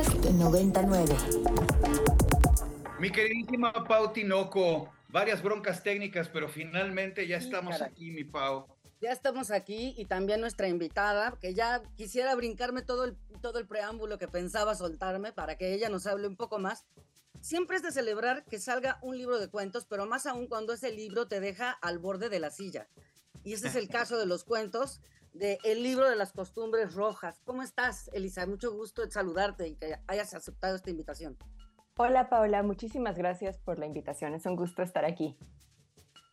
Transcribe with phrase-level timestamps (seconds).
[0.00, 1.14] Podcast 99.
[3.00, 8.66] Mi queridísima Pau Tinoco, varias broncas técnicas, pero finalmente ya estamos aquí, mi Pau.
[9.02, 13.66] Ya estamos aquí y también nuestra invitada, que ya quisiera brincarme todo el, todo el
[13.66, 16.86] preámbulo que pensaba soltarme para que ella nos hable un poco más.
[17.42, 20.92] Siempre es de celebrar que salga un libro de cuentos, pero más aún cuando ese
[20.92, 22.88] libro te deja al borde de la silla.
[23.44, 27.40] Y ese es el caso de los cuentos de El libro de las costumbres rojas.
[27.44, 28.46] ¿Cómo estás, Elisa?
[28.46, 31.36] Mucho gusto en saludarte y que hayas aceptado esta invitación.
[31.96, 32.62] Hola, Paola.
[32.62, 34.34] Muchísimas gracias por la invitación.
[34.34, 35.36] Es un gusto estar aquí.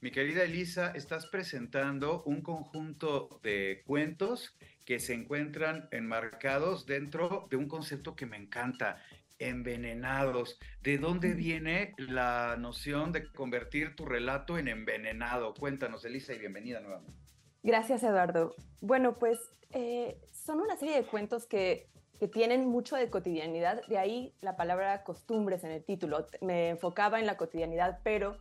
[0.00, 7.56] Mi querida Elisa, estás presentando un conjunto de cuentos que se encuentran enmarcados dentro de
[7.56, 9.02] un concepto que me encanta,
[9.40, 10.58] envenenados.
[10.82, 15.52] ¿De dónde viene la noción de convertir tu relato en envenenado?
[15.54, 17.18] Cuéntanos, Elisa, y bienvenida nuevamente.
[17.62, 18.54] Gracias, Eduardo.
[18.80, 19.38] Bueno, pues
[19.72, 24.56] eh, son una serie de cuentos que, que, tienen mucho de cotidianidad, de ahí la
[24.56, 26.26] palabra costumbres en el título.
[26.40, 28.38] Me enfocaba en la cotidianidad, pero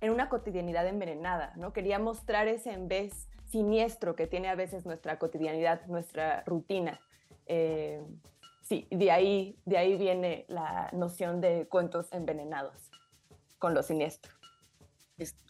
[0.00, 1.72] en una cotidianidad envenenada, ¿no?
[1.72, 7.00] Quería mostrar ese en vez siniestro que tiene a veces nuestra cotidianidad, nuestra rutina.
[7.46, 8.02] Eh,
[8.62, 12.90] sí, de ahí, de ahí viene la noción de cuentos envenenados,
[13.58, 14.41] con lo siniestro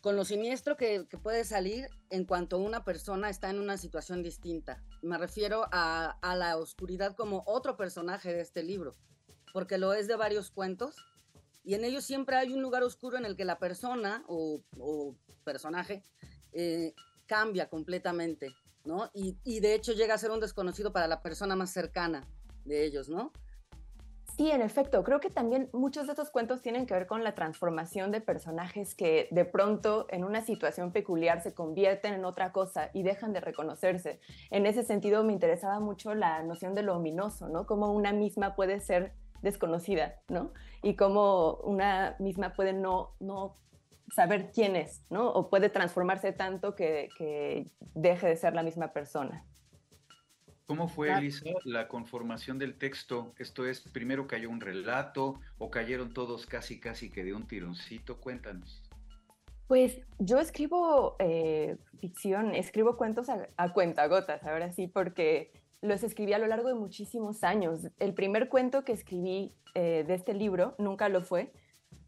[0.00, 4.82] con lo siniestro que, puede salir en cuanto una persona está en una situación distinta.
[5.02, 8.94] Me refiero a, la oscuridad como otro personaje de este libro,
[9.52, 10.96] porque lo es de varios cuentos
[11.62, 14.62] y en ellos siempre hay un lugar oscuro en el que la persona o,
[15.44, 16.02] personaje
[16.52, 16.94] eh,
[17.26, 19.10] cambia completamente, ¿no?
[19.14, 22.28] Y, y de hecho llega a ser un desconocido para la persona más cercana
[22.64, 23.32] de ellos, ¿no?
[24.36, 27.34] Sí, en efecto, creo que también muchos de estos cuentos tienen que ver con la
[27.34, 32.90] transformación de personajes que de pronto en una situación peculiar se convierten en otra cosa
[32.94, 34.20] y dejan de reconocerse.
[34.50, 37.66] En ese sentido me interesaba mucho la noción de lo ominoso, ¿no?
[37.66, 40.52] Cómo una misma puede ser desconocida, ¿no?
[40.82, 43.54] Y cómo una misma puede no, no
[44.14, 45.30] saber quién es, ¿no?
[45.30, 49.44] O puede transformarse tanto que, que deje de ser la misma persona.
[50.70, 53.34] ¿Cómo fue, Elisa, la conformación del texto?
[53.40, 58.20] Esto es, primero cayó un relato o cayeron todos casi, casi que de un tironcito.
[58.20, 58.80] Cuéntanos.
[59.66, 65.50] Pues yo escribo eh, ficción, escribo cuentos a, cuentagotas, ahora sí, porque
[65.82, 67.88] los escribí a lo largo de muchísimos años.
[67.98, 71.50] El primer cuento que escribí eh, de este libro nunca lo fue,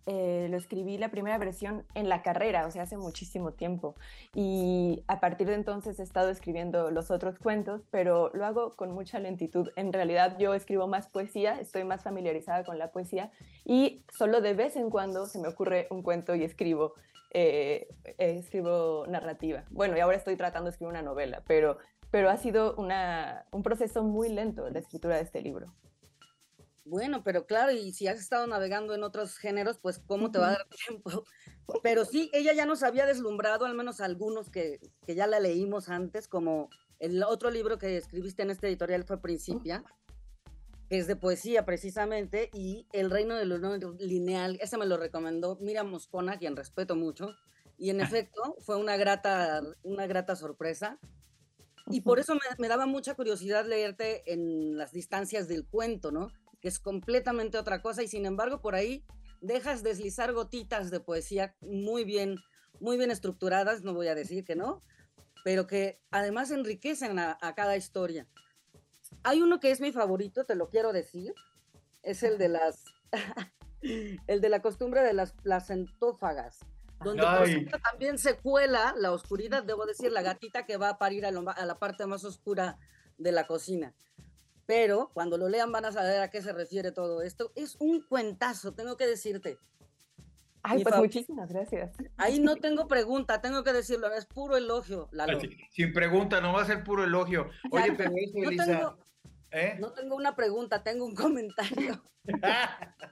[0.07, 3.95] eh, lo escribí la primera versión en la carrera, o sea, hace muchísimo tiempo.
[4.35, 8.93] Y a partir de entonces he estado escribiendo los otros cuentos, pero lo hago con
[8.93, 9.71] mucha lentitud.
[9.77, 13.31] En realidad yo escribo más poesía, estoy más familiarizada con la poesía
[13.65, 16.95] y solo de vez en cuando se me ocurre un cuento y escribo.
[17.35, 17.89] Eh,
[18.19, 19.65] escribo narrativa.
[19.71, 21.79] Bueno, y ahora estoy tratando de escribir una novela, pero,
[22.11, 25.73] pero ha sido un proceso muy lento la escritura de este libro.
[26.85, 30.49] Bueno, pero claro, y si has estado navegando en otros géneros, pues cómo te va
[30.49, 31.25] a dar tiempo.
[31.83, 35.89] Pero sí, ella ya nos había deslumbrado, al menos algunos que, que ya la leímos
[35.89, 39.85] antes, como el otro libro que escribiste en este editorial fue Principia,
[40.89, 45.57] que es de poesía precisamente, y El Reino del Honor Lineal, ese me lo recomendó
[45.61, 47.35] Miriam Moscona, quien respeto mucho,
[47.79, 48.05] y en ah.
[48.05, 50.99] efecto fue una grata, una grata sorpresa.
[51.89, 56.31] Y por eso me, me daba mucha curiosidad leerte en las distancias del cuento, ¿no?
[56.63, 59.05] Que es completamente otra cosa y sin embargo por ahí
[59.41, 62.37] dejas deslizar gotitas de poesía muy bien,
[62.81, 64.81] muy bien estructuradas, no voy a decir que no,
[65.45, 68.29] pero que además enriquecen a, cada historia.
[69.25, 71.35] Hay uno que es mi favorito, te lo quiero decir,
[72.05, 72.85] es el de las,
[74.29, 76.61] el de la costumbre de las placentófagas,
[77.03, 77.25] donde
[77.83, 81.79] también se cuela la oscuridad, debo decir, la gatita que va a parir a la
[81.81, 82.79] parte más oscura
[83.19, 83.93] de la cocina
[84.67, 87.53] pero cuando lo lean van a saber a qué se refiere todo esto.
[87.55, 89.59] Es un cuentazo, tengo que decirte.
[90.65, 91.91] Ay, pues muchísimas gracias.
[92.17, 95.09] Ahí no tengo pregunta, tengo que decirlo, es puro elogio.
[95.11, 95.41] Lalo.
[95.71, 97.51] Sin pregunta, no va a ser puro elogio.
[97.73, 98.67] Oye, pero eso, no Elisa.
[98.67, 98.99] Tengo,
[99.51, 99.77] ¿eh?
[99.81, 102.05] No tengo una pregunta, tengo un comentario.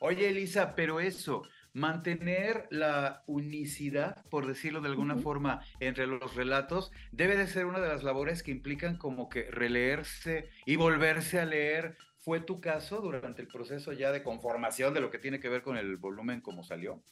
[0.00, 1.42] Oye, Elisa, pero eso,
[1.76, 7.80] mantener la unicidad, por decirlo de alguna forma, entre los relatos, debe de ser una
[7.80, 11.98] de las labores que implican como que releerse y volverse a leer.
[12.16, 15.60] ¿Fue tu caso durante el proceso ya de conformación de lo que tiene que ver
[15.60, 17.02] con el volumen como salió?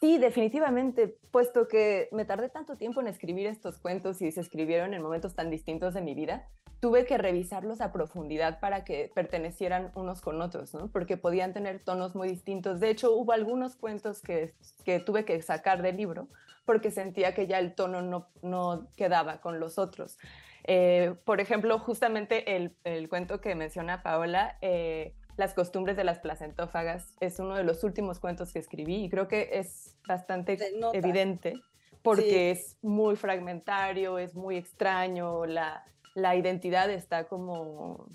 [0.00, 4.94] Sí, definitivamente, puesto que me tardé tanto tiempo en escribir estos cuentos y se escribieron
[4.94, 6.46] en momentos tan distintos de mi vida,
[6.78, 12.14] tuve que revisarlos a profundidad para que pertenecieran unos con otros, porque podían tener tonos
[12.14, 12.78] muy distintos.
[12.78, 14.54] De hecho, hubo algunos cuentos que,
[14.84, 16.28] que tuve que sacar del libro
[16.68, 20.18] porque sentía que ya el tono no, no quedaba con los otros.
[20.64, 26.18] Eh, por ejemplo, justamente el, el, cuento que menciona Paola, eh, Las costumbres de las
[26.18, 30.58] placentófagas, es uno de los últimos cuentos que escribí y creo que es bastante
[30.92, 31.54] evidente
[32.02, 38.10] porque es muy fragmentario, es muy extraño, la, la identidad está como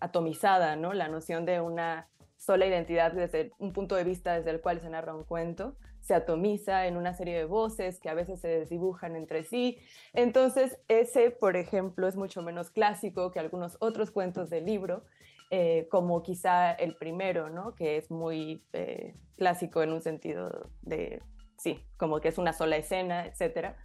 [0.00, 0.92] atomizada, ¿no?
[0.92, 4.90] La noción de una sola identidad desde un punto de vista desde el cual se
[4.90, 5.76] narra un cuento
[6.06, 9.78] se atomiza en una serie de voces que a veces se desdibujan entre sí.
[10.12, 15.02] Entonces, ese, por ejemplo, es mucho menos clásico que algunos otros cuentos del libro,
[15.50, 17.74] eh, como quizá el primero, ¿no?
[17.74, 21.22] que es muy eh, clásico en un sentido de,
[21.58, 23.76] sí, como que es una sola escena, etcétera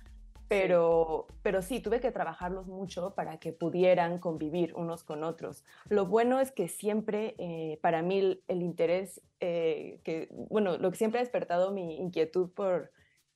[0.51, 5.63] pero, pero sí, tuve que trabajarlos mucho para que pudieran convivir unos con otros.
[5.87, 10.97] Lo bueno es que siempre, eh, para mí, el, interés, eh, que, bueno, lo que
[10.97, 12.91] siempre ha despertado mi inquietud por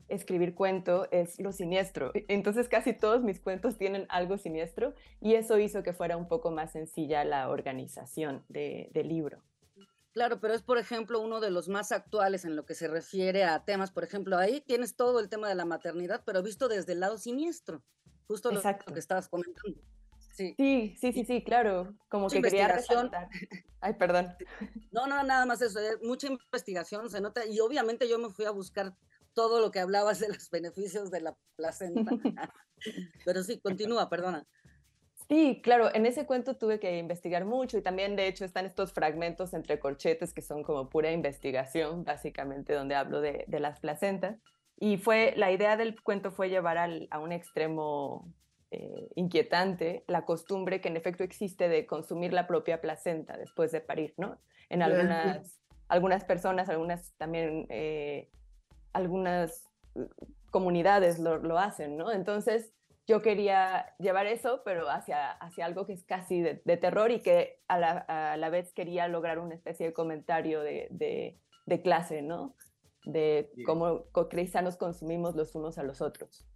[0.07, 2.11] escribir cuento es lo siniestro.
[2.13, 6.27] E, entonces casi todos mis cuentos tienen algo siniestro y eso hizo que fuera un
[6.27, 9.41] poco más sencilla la organización del libro.
[10.15, 13.43] Claro, pero es, por ejemplo, uno de los más actuales en lo que se refiere
[13.43, 13.91] a temas.
[13.91, 17.17] Por ejemplo, ahí tienes todo el tema de la maternidad, pero visto desde el lado
[17.17, 17.83] siniestro,
[18.25, 19.77] justo lo, que estabas comentando.
[20.31, 20.53] Sí.
[20.57, 21.93] sí, sí, sí, sí, claro.
[22.07, 23.27] Como que quería resaltar.
[23.81, 24.33] Ay, perdón.
[24.91, 25.79] No, no, nada más eso.
[25.79, 27.45] Eh, mucha investigación se nota.
[27.45, 28.95] Y obviamente yo me fui a buscar
[29.35, 32.11] todo lo que hablabas de los beneficios de la placenta.
[33.25, 34.47] pero sí, continúa, perdona.
[35.27, 38.93] Sí, claro, en ese cuento tuve que investigar mucho y también de hecho están estos
[38.93, 44.39] fragmentos entre corchetes que son como pura investigación, básicamente, donde hablo de, las placentas.
[44.77, 48.31] Y fue, la idea del cuento fue llevar a un extremo
[48.71, 53.79] eh, inquietante la costumbre que en efecto existe de consumir la propia placenta después de
[53.79, 54.37] parir, ¿no?
[54.69, 58.29] En algunas, algunas personas, algunas también, eh,
[58.95, 59.63] algunas
[59.93, 60.07] uh,
[60.51, 62.11] comunidades lo, lo hacen, ¿no?
[62.11, 62.73] Entonces,
[63.07, 67.59] yo quería llevar eso, pero hacia, hacia algo que es casi de, terror y que
[67.67, 72.21] a la, a la, vez quería lograr una especie de comentario de, de, de clase,
[72.21, 72.55] ¿no?
[73.03, 76.47] De cómo quizá nos consumimos los unos a los otros.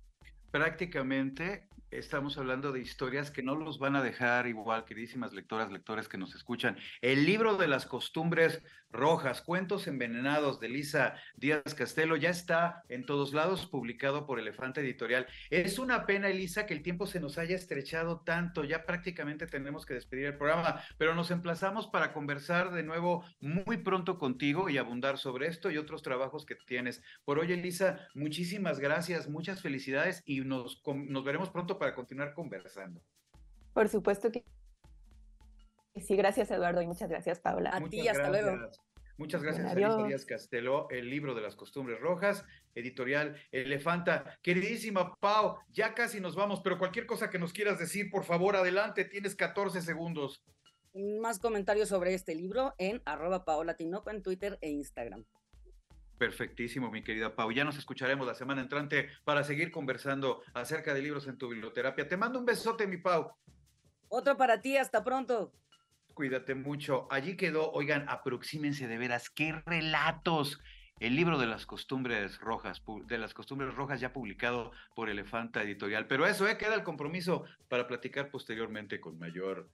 [0.50, 6.08] Prácticamente estamos hablando de historias que no los van a dejar igual, queridísimas lectoras, lectores
[6.08, 6.78] que nos escuchan.
[7.02, 13.06] El libro de las costumbres rojas, cuentos envenenados de Lisa Díaz Castelo, ya está en
[13.06, 15.28] todos lados, publicado por Elefante Editorial.
[15.50, 19.86] Es una pena, Elisa, que el tiempo se nos haya estrechado tanto, ya prácticamente tenemos
[19.86, 24.78] que despedir el programa, pero nos emplazamos para conversar de nuevo muy pronto contigo y
[24.78, 27.04] abundar sobre esto y otros trabajos que tienes.
[27.26, 33.02] Por hoy, Elisa, muchísimas gracias, muchas felicidades y nos, nos veremos pronto para continuar conversando.
[33.74, 34.44] Por supuesto que
[35.96, 37.72] Sí, gracias Eduardo y muchas gracias Paula.
[37.74, 38.70] A ti, hasta luego.
[39.18, 44.40] Muchas gracias a Díaz Castelo, el libro de las costumbres rojas, editorial Elefanta.
[44.42, 48.56] Queridísima Pau, ya casi nos vamos, pero cualquier cosa que nos quieras decir, por favor,
[48.56, 50.42] adelante, tienes 14 segundos.
[50.94, 55.26] Más comentarios sobre este libro en arroba Paola Tinoco en Twitter e Instagram.
[56.20, 57.52] Perfectísimo, mi querida Pau.
[57.52, 62.08] Ya nos escucharemos la semana entrante para seguir conversando acerca de libros en tu biblioterapia.
[62.08, 63.32] Te mando un besote, mi Pau.
[64.10, 65.52] Otro para ti, hasta pronto
[66.20, 67.08] cuídate mucho.
[67.10, 70.60] Allí quedó, oigan, aproxímense de veras, qué relatos.
[71.00, 76.08] El libro de las costumbres rojas, de las costumbres rojas ya publicado por Elefanta Editorial.
[76.08, 76.58] Pero eso, ¿eh?
[76.58, 79.70] queda el compromiso para platicar posteriormente con mayor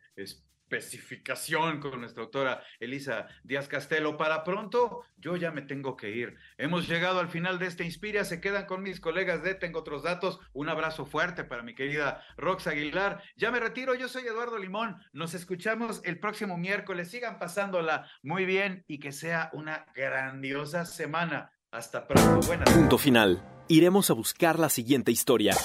[0.66, 4.18] especificación con nuestra autora Elisa Díaz Castelo.
[4.18, 6.36] Para pronto, yo ya me tengo que ir.
[6.58, 8.26] Hemos llegado al final de este Inspira.
[8.26, 10.40] Se quedan con mis colegas de Tengo Otros Datos.
[10.54, 13.22] Un abrazo fuerte para mi querida Rox Aguilar.
[13.36, 13.94] Ya me retiro.
[13.96, 14.98] Yo soy Eduardo Limón.
[15.14, 17.12] Nos escuchamos el próximo miércoles.
[17.12, 21.52] Sigan pasándola muy bien y que sea una grandiosa semana.
[21.72, 22.48] Hasta pronto.
[22.48, 22.70] Buenas.
[22.72, 23.44] Punto final.
[23.68, 25.56] Iremos a buscar la siguiente historia.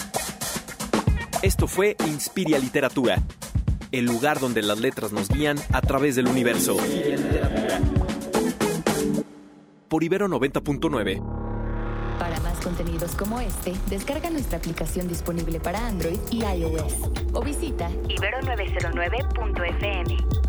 [1.43, 3.17] Esto fue Inspiria Literatura
[3.93, 6.77] el lugar donde las letras nos guían a través del universo.
[9.89, 11.39] Por Ibero 90.9.
[12.19, 16.95] Para más contenidos como este, descarga nuestra aplicación disponible para Android y iOS
[17.33, 20.40] o visita ibero909.fm.